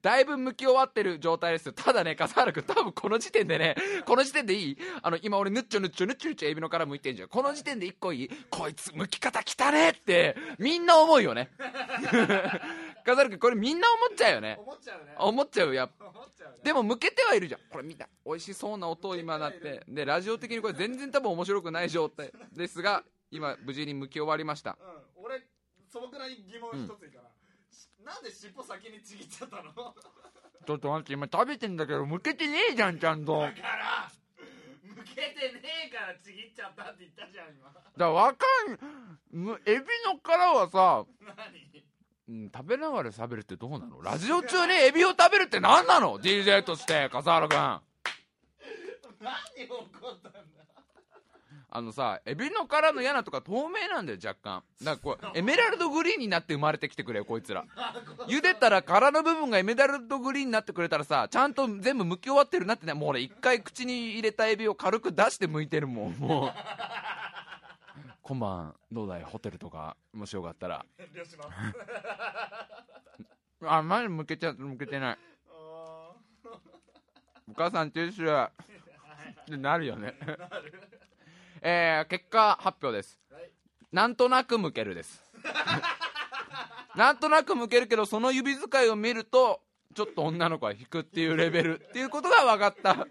[0.00, 1.72] だいぶ向き終わってる状態ですよ。
[1.74, 4.78] ただね笠原君多分この時点でねこの時点でいい。
[5.02, 7.28] あの今俺ぬっちょぬっちょぬっちょぬっちょエビの殻向いてんじゃん。
[7.28, 8.30] この時点で一個いい。
[8.50, 11.50] こいつ向き方汚ねってみんな思うよね。
[13.04, 14.58] 笠 原君これみんな思っちゃうよね。
[14.60, 15.14] 思っちゃうね。
[15.18, 16.04] 思っちゃうやっぱ。
[16.06, 16.10] ね。
[16.62, 17.60] でも向けてはいるじゃん。
[17.70, 19.84] これ見た美味しそうな音を今なって。
[19.88, 24.76] でラジオ的にこれ全然多分面白くない状態ですが今無事に向き終わりました。
[25.16, 25.24] うん。
[25.24, 25.42] 俺
[25.86, 27.30] 素朴な疑問一ついいかな、
[27.70, 29.72] しなんで尻尾先にちぎっちゃったの？
[29.72, 29.94] だか
[30.66, 33.40] ちょっと待って今食べてんだけど向けてねえじゃんちゃんと。
[33.42, 33.52] ら
[34.82, 37.72] 向けてねえからちぎっちゃったって言ったじゃん今。
[37.72, 38.78] だからわかん
[39.30, 41.68] むエビの殻はさ何？
[42.28, 44.02] うん、食べながら喋るってどうなの？
[44.02, 47.80] ラジオ中にエビを食べるって何なの？DJ として笠原君何
[49.56, 50.38] 起こったんだ？
[51.70, 54.62] あのさエビの殻の嫌なとか透明なんだよ若干。
[54.82, 57.64] だからこうエメラルドグリーンになって生まれてきてくれよこいつら。
[58.26, 66.52] 茹でたら殻の部分がエメラルドグリーンになってくれたらさちゃんと全部剥き終わってるなってねもう俺一回口に入れたエビを軽く出して剥いてるもんもう
[68.28, 70.84] 今晩どうだいホテルとかもしよかったら。
[70.98, 71.48] 遠慮します
[73.66, 75.18] あマジ剥けちゃ剥けてない。
[75.50, 76.10] あ
[77.50, 78.50] お母さんティッシュっ
[79.46, 80.12] てなるよね。
[81.62, 83.18] えー、結果発表です。
[83.30, 83.50] はい。
[83.92, 85.24] なんとなく剥けるです。
[86.94, 89.62] なんとなく剥けるけどその指使いを見ると
[89.94, 93.06] ちょっと女の子は引くっていうレベルっていうことが分かった。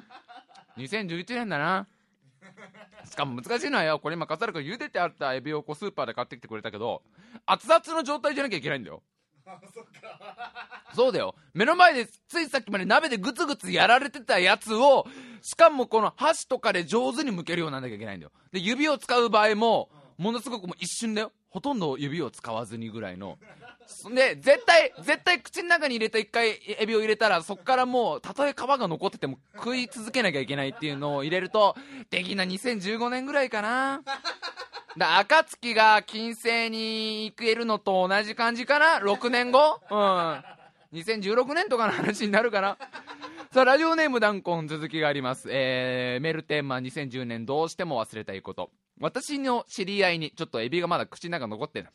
[0.76, 1.88] 2011年だな
[3.08, 7.02] しかも難しいのはよこれ今笠原君茹でてあったエビをこうスーパーで買ってきてくれたけど
[7.46, 9.02] 熱々の状態じゃなきゃいけないんだよ。
[9.46, 11.36] あそっかそうだよ。
[11.54, 15.06] 目の前でついさっきまで鍋でグツグツやられてたやつを
[15.40, 18.32] しかもこの箸とかで上手に剥けるようにならなきゃいけないんだよ。
[18.50, 23.38] で指を使う場合もものすごくもう一瞬だよほとんど指を使わずにぐらいの。
[24.14, 31.76] で絶対絶対口の中に入れた一回エビを入れたらそっからもうたとえ皮が残ってても食い続けなきゃいけないっていうのを入れると
[32.10, 34.02] 的な2015年ぐらいかな。
[34.98, 39.80] だ暁が金星に行けるのと同じ感じかな？6年後？
[39.90, 40.44] うん。
[40.92, 42.78] 2016年とかの話になるかな。
[43.52, 48.70] さあラジオネームダンコン続きがあります、えー、メルテーマ2010年どうしても忘れたいこと。
[49.00, 51.88] 私の知り合いにちょっとエビがまだ口の中残ってる。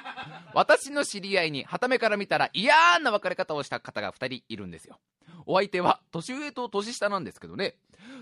[0.54, 5.00] 私の知り合いに傍目から見たら嫌な別れ方をした方が2人いるんですよ。
[5.46, 7.76] お相手は年上と年下なんですけどね。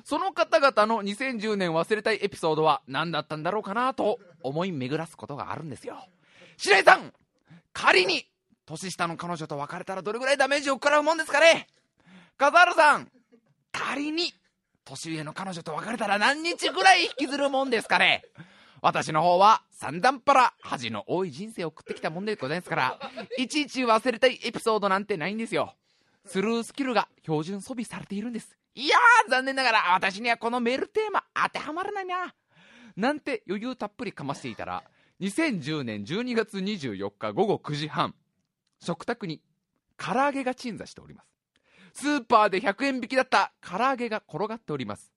[0.04, 6.06] その方々の2010年忘れたいエピソードは何だったんだろうかなと思い巡らすことがあるんですよ。
[6.56, 7.12] 白井さん
[7.72, 8.26] 仮に
[8.64, 11.66] 年下の彼女と別れたらどれぐらいダメージを食らうもんですかね。
[12.36, 13.10] 笠原さん
[13.72, 14.32] 仮に
[14.90, 18.22] 年上の彼女と別れたら何日ぐらい引きずるもんですかね？
[18.82, 22.98] 私の方は三段パラ恥の多い人生を送ってきたもんでございますから
[23.38, 25.74] いちいち忘れたいエピソードなんてないんですよ。
[26.26, 28.56] スルースキルが標準装備されているんです。
[28.74, 32.34] いやー残念ながら私にはこのメールテーマ当てはまらないな。
[32.96, 34.82] なんて余裕たっぷりかましていたら
[35.20, 38.14] 2010年12月24日午後9時半
[38.80, 39.40] 食卓に
[39.96, 41.26] 唐揚げが鎮座しております。
[41.94, 45.12] スーパーで100円引きだった唐揚げが転がっております。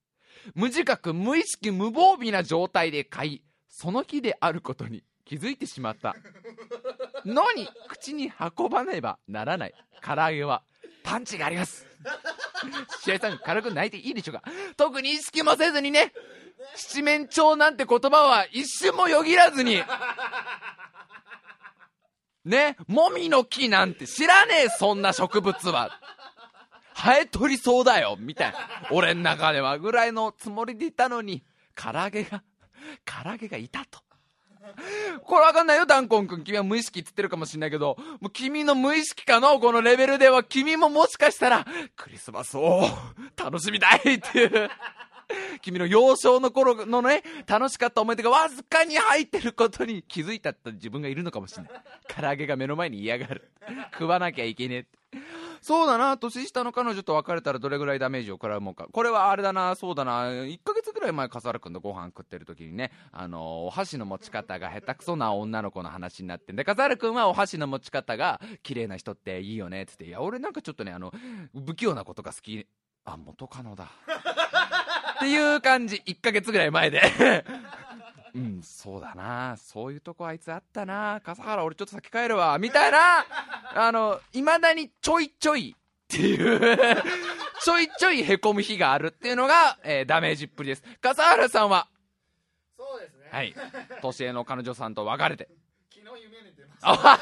[0.56, 6.16] 無自覚無意識無防備な状態で買いその日であることに気づいてしまった。
[7.26, 10.64] のに口に運ばねばならない唐揚げは
[11.04, 11.86] パンチがあります。
[13.02, 14.44] 試合さん軽く泣いていいでしょうか。
[14.78, 16.14] 特に意識もせずにね。
[16.76, 19.84] 七面鳥なんて言葉は一瞬もよぎらずに。
[22.46, 26.00] ねもみの木なんて知らねえそんな植物は。
[27.04, 28.58] 生えとりそうだよみたいな。
[28.92, 31.44] 俺の中ではぐらいのつもりでいたのに。
[31.76, 32.44] 唐揚げが
[33.04, 34.00] 唐揚げがいたと。
[35.24, 36.44] これわかんないよダンコン君。
[36.44, 37.98] 君は無意識っつってるかもしんないけど。
[38.22, 40.44] もう君の無意識かのこのレベルでは。
[40.44, 42.88] 君ももしかしたらクリスマスを
[43.36, 44.70] 楽しみたいっていう。
[45.62, 50.04] 君の幼少の頃のね、楽しかった思い出がわずかに入ってることに。
[50.04, 51.72] 気づいたって自分がいるのかもしれない。
[52.08, 53.52] 唐揚げが目の前に嫌がる。
[53.94, 54.90] 食わなきゃいけねえって。
[55.64, 58.88] そうだな、年下の彼女と別れたらどれぐらいダメージを食らうもんか。
[58.92, 71.14] これはあれだな、そうだな、1ヶ月ぐらい前、笠原君とご飯食ってる時にね、あの、お箸の持ち方が下手くそな女の子の話になってんで、笠原君はお箸の持ち方が綺麗な人っていいよね、つって、いや、俺なんかちょっとね、あの、
[71.66, 72.68] 不器用なことが好き。
[73.06, 73.86] あ、元カノだ。
[75.16, 77.02] っていう感じ、1ヶ月ぐらい前で。
[78.36, 83.26] うん、そうだな、そういうとこあいつあったな、笠原、俺ちょっと先帰るわ、みたいな、
[83.76, 86.60] あの、いまだにちょいちょいっていう、
[87.62, 90.84] ちょいちょいへこむ日があるっていうのが、えーダメージっぷりです。
[91.00, 91.88] 笠原さんは、
[92.76, 93.30] そうですね。
[93.32, 93.54] はい、
[94.02, 95.48] 年上の彼女さんと別れて、
[95.94, 97.22] 昨日夢に出ました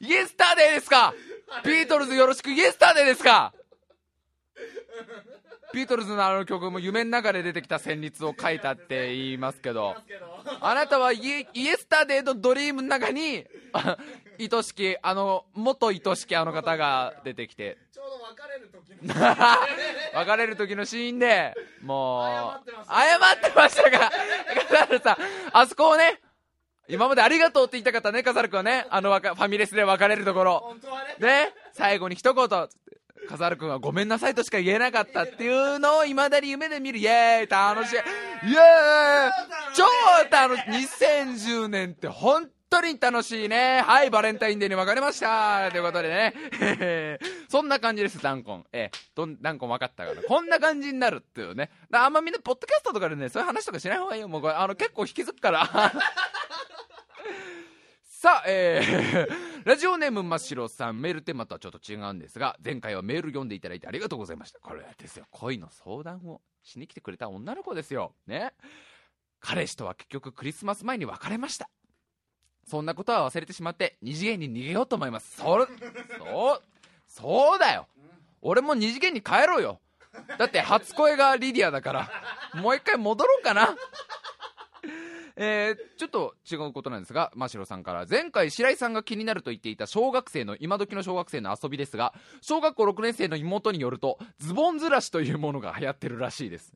[0.00, 1.12] Yesterday ですか？
[1.64, 2.50] ビートルズよろしく。
[2.50, 3.52] Yesterday ですか？
[5.74, 9.96] ビートルズのあの曲も夢の中で出てきた旋律を書いたって言いますけど、
[10.60, 13.98] あなたは Yes Yesterday とドリームの中に、あ
[14.40, 19.14] 愛しき、あの、元愛しきあの方が出てきて、ちょうど別れる時の
[20.14, 24.10] 別れる時のシーンで、もう、謝ってましたが、
[24.54, 25.16] 笠原さん、
[25.52, 26.20] あそこをね、
[26.88, 30.76] 今までありがとうって言いたかったね、笠原君はね、あのファミレスで別れるところ。
[31.18, 31.26] ね。
[31.26, 32.48] ね、最後に一言、
[33.28, 36.98] 笠原君はごめんなさいとしか言えなかったっていうのを未だに夢で見る。
[36.98, 39.32] イエーイ楽しいイエーイ
[39.74, 39.84] 超
[40.30, 43.82] 楽しい !2010 年って本当に楽しいね。
[43.82, 47.18] はい、バレンタインデーに別れましたということでね。
[47.48, 48.64] そんな感じです、ダンコン。
[48.72, 50.22] ええ、どん、ダンコン分かったから。
[50.22, 51.70] こんな感じになるっていうね。
[51.90, 54.28] だあんまみんな、ポッドキャストとかでね、そういう話とかしない方がいいよ。
[54.28, 55.92] もうこれ、あの、結構引きずっから。
[58.20, 59.28] さあ、えー、
[59.64, 64.58] ラジオネーム真っ白さん、メールテーマとはちょっと違うんですが、前回はメール読んでいただいてありがとうございました。
[64.58, 68.16] これですよ、恋の相談をしに来てくれた女の子ですよ。
[68.26, 68.54] ね。
[69.38, 71.70] 彼氏とは結局クリスマス前に別れました。
[72.66, 75.36] そんなことは忘れてしまって、二次元に逃げようと思います。
[75.36, 75.66] それ、
[76.18, 76.62] そう、
[77.06, 77.86] そうだよ。
[78.42, 79.80] 俺も二次元に帰ろうよ。
[80.38, 82.10] だって初恋がリディアだから、
[82.54, 83.76] もう一回戻ろうかな。
[85.38, 96.72] えーちょっと違うことなんですが、真城さんから、前回白井さんが気になると言っていた小学生の、今時の小学生の遊びですが、小学校6年生の妹によると、ズボンずらしというものが流行ってるらしいです。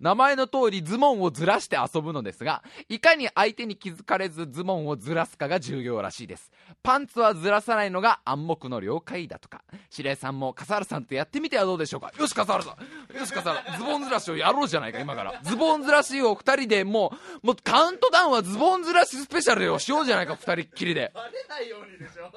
[0.00, 6.50] 名前の通りズボンをずらして遊ぶのですが、いかに相手に気づかれずズボンをずらすかが重要らしいです。
[6.82, 9.62] パンツはずらさないのが暗黙の了解だとか。
[9.90, 12.76] 白井さんも笠原さんとやってみてはどうでしょうかよし笠原さ
[13.14, 21.12] んよし笠原ズボンずらしをやろうじゃないか今からズボンずらしを二人でもうもうカウントダウンはズボンずらしスペシャルをしようじゃないか二人っきりで。
[21.14, 22.30] バレないようにでしょ。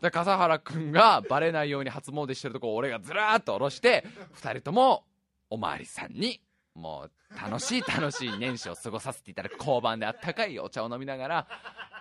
[0.00, 5.04] で笠原君がバレないように初詣してるとこを俺がずらーっと下ろして二人とも
[5.50, 6.40] おまわりさんに
[6.74, 11.46] もう楽しい楽しい年始を過ごさせていただく交番であったかいお茶を飲みながら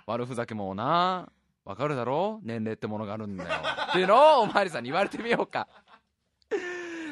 [0.08, 1.30] 悪ふざけもな
[1.64, 2.40] わかるだろ？
[2.42, 3.50] 年齢ってものがあるんだよ。
[3.90, 5.68] っていうのをおまわりさんに言われてみようか。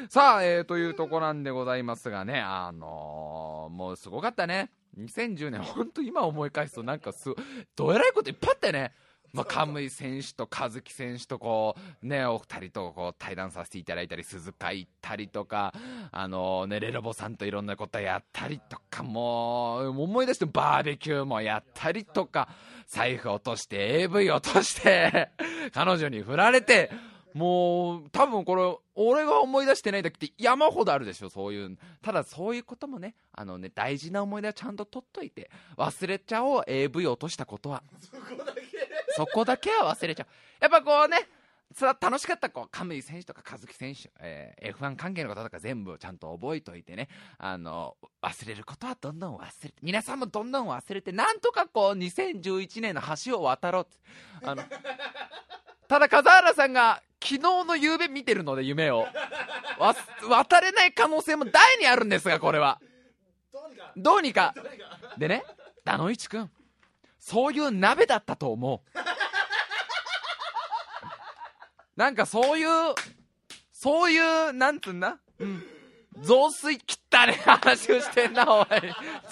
[0.08, 7.30] さあ、えー、というとこなんでございますがねあのーもうすごかったね2010年本当今思い返すとなんかす
[7.76, 8.92] どえらいこといっぱいあったよね。
[9.32, 15.72] まあ、カムイ選手と和樹選手とこう、ね、お二人とこう対談させていただいたり、鈴鹿行ったりとか、
[16.10, 22.48] あのね、レロボさんといろんなことやったりとか、もう、思い出してバーベキューもやったりとか、
[22.88, 25.30] 財布落として AV 落として、
[25.72, 26.90] 彼女に振られて、
[27.34, 31.76] もう、多分これ、俺が思い出してないだけって山ほどあるでしょ、そういう。
[32.02, 37.82] ただそういうこともね、あのね、大事な思い出はちゃんと取っといて、忘れちゃおう、AV 落としたことは。
[38.00, 38.60] そこだけ
[39.16, 40.26] そこだけは忘れちゃう。
[40.60, 41.28] やっぱこうね、
[41.72, 53.96] さ楽しかったこう、カムイ選手とか和樹選手、えー F1 関係のこととか全部ちゃんと覚えといてね、あの、忘れることはどんどん忘れて、皆さんもどんどん忘れて、なんとかこう、2011年の橋を渡ろうって。
[54.46, 54.64] あの、
[55.90, 59.08] ただ風原さんが昨日の夕べ見てるので夢を。
[59.80, 59.96] わ
[60.28, 62.80] 渡れない可能性も大にあるんですが、これは。
[63.96, 64.94] どうにかどうにか。
[65.18, 65.42] でね、
[65.84, 66.48] ダノイチ君、
[67.18, 68.98] そういう鍋だったと思う。
[71.96, 72.94] なんかそういう、
[73.72, 74.18] そうい
[74.50, 75.18] う、なんつうんだ？
[75.40, 75.66] うん。
[76.20, 78.66] 雑炊切ったね話をしてんな、おい。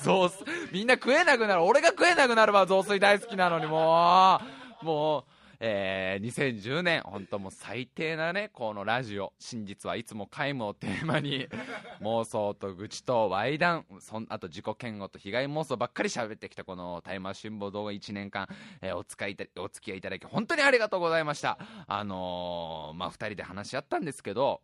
[0.03, 0.45] 雑炊。
[0.73, 1.63] みんな食えなくなる。
[1.63, 4.41] 俺が食えなくなるわ、雑炊大好きなのに、も
[4.83, 4.85] う。
[4.85, 5.25] もう、
[5.61, 11.49] えー、2010年、本当もう最低なね、このラジオ、真実はいつも皆無をテーマに、
[12.01, 18.47] 妄想と愚痴と歪談、そんあと自己嫌悪と被害妄想ばっかり喋ってきたこのタイマー辛抱動画1年間、
[18.81, 21.59] えーお使いお付き合いいただき本当にありがとうございました。
[21.87, 24.63] あのーまあ、2人で話し合ったんですけど、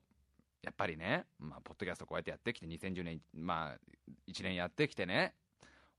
[0.62, 3.78] やっぱりね、まあ、ポッドキャストこうやってやってきて2010年、まあ、
[4.28, 5.34] 1年やってきてね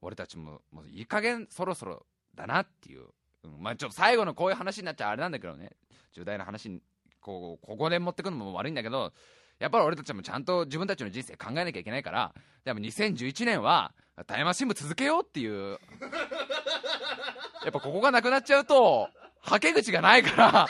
[0.01, 3.07] 俺たちももういい加減そろそろだなっていう、
[3.45, 3.63] うん。
[3.63, 5.71] まあ、ちょっと最後のこういう話になっちゃあれなんだけどね。
[6.13, 6.81] 重大な話に
[7.21, 9.11] こうここで持ってくるのも悪いんだけど
[9.59, 12.33] やっぱり俺たちもちゃんと自分たちの人生考えなきゃいけないから
[12.63, 13.91] でも2011年は
[14.27, 15.79] タイマー新聞続けようっていう。
[17.63, 19.09] やっぱここがなくなっちゃうと
[19.41, 20.67] はけ口がないから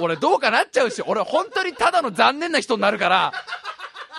[0.00, 3.32] 俺どうかなっちゃうし俺本当にただの残念な人になるから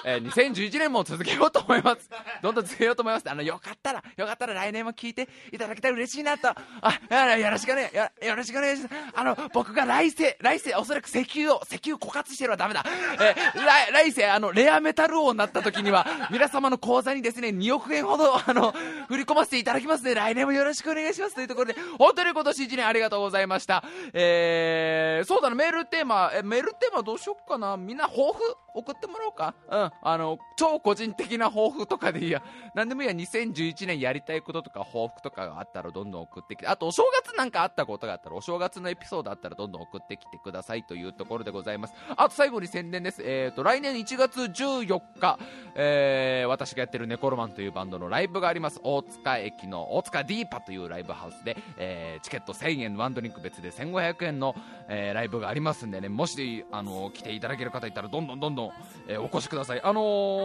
[0.06, 2.10] えー2011年も続けようと思います。
[2.44, 3.32] どんどん続けようと思います。
[3.32, 6.50] あの、よかったら、よかったら来年も聞いていただけたら嬉しいなと。
[6.82, 8.96] あ、よろしくね、よよろしくお願いします。
[9.16, 12.84] あの、僕が来世、来世、おそらく石油を、石油枯渇してるはダメだ。
[13.22, 18.74] え来、来世、あの、レアメタル王になった時には、皆様の口座にですね、2億円ほど、あの、
[19.08, 21.36] 振り込ませていただきますので、来年もよろしくお願いします。
[21.36, 23.86] というところで、本当に今年1年ありがとうございました。
[24.12, 27.78] えー、そうだな、メールテーマ、えメールテーマどうしよっかな。
[27.78, 28.39] みんな抱負
[28.76, 29.56] 送ってもらおうか。
[29.70, 29.91] うん。
[30.02, 32.44] あの、超個人的な抱負とかでいいや。
[32.76, 41.94] なんでもいいや、2011年やりたいこととか抱負とかがあったらどんどん送ってきて、あとお正月なんかあったことがあったら、お正月のエピソードあったらどんどん送ってきてくださいというところでございます。
[42.16, 43.22] あと最後に宣伝です。
[43.24, 45.40] えっ、と、来年1月14日、
[45.76, 48.80] えー、私がやってるネコロマンというバンドのライブがあります。
[48.84, 54.56] 大塚駅の大塚ディーパというライブハウスで、えーチケット1000円、ワンドリンク別で1500円の、
[54.88, 58.72] えーライブがありますんでね、もし、あの来ていただける方いたら、どんどんどんどん、
[59.08, 59.82] えーお越しください。
[59.84, 60.02] あの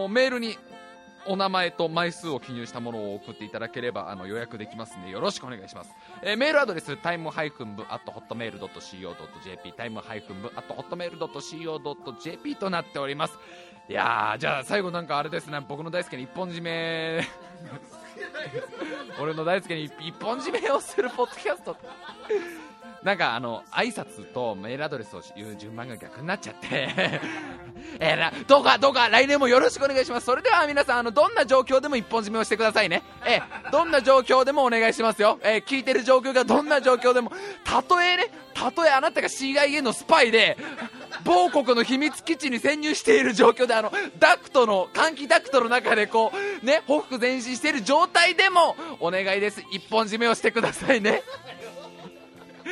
[0.07, 0.57] ーメールに、
[1.29, 13.37] お名前と枚数を記入したものを送っていただければあの予約できますのでよろしくお願いします、えーメールアドレスタイムハイフン部 at hotmail.co.jp タイムハイフン部 at hotmail.co.jp となっております。
[13.89, 15.59] いやーじゃあ最後なんかあれですね。
[15.67, 17.27] 僕の大好きな一本締め。
[19.21, 21.75] 俺の大好きな一本締めをするポッドキャスト。
[23.03, 26.67] なんかあの挨拶とメールアドレスを言う順番が逆になっちゃって。
[27.99, 30.25] えーなどうかどうか来年もよろしくお願いします。
[30.25, 33.03] それでは皆さんあのどんな状況でも一本締めをしてくださいね。
[33.25, 33.41] え
[33.71, 35.39] どんな状況でもお願いしますよ。
[35.43, 37.31] え聞いてる状況がどんな状況でも
[37.63, 40.57] たとえねたとえあなたが CIA のスパイで
[41.23, 46.31] 某国の秘密基地に潜入している状況であのダクトの換気ダクトの中でこ
[46.61, 49.63] うねほふ前進している状態でもお願いです。
[49.71, 51.23] 一本締めをしてくださいね。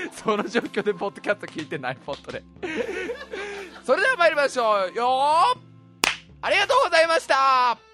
[0.12, 2.44] その状況でポッドキャスト聞いてないポッドで。
[3.86, 4.94] それでは参りましょう。
[4.94, 5.58] よ
[6.42, 7.87] ありがとうございました。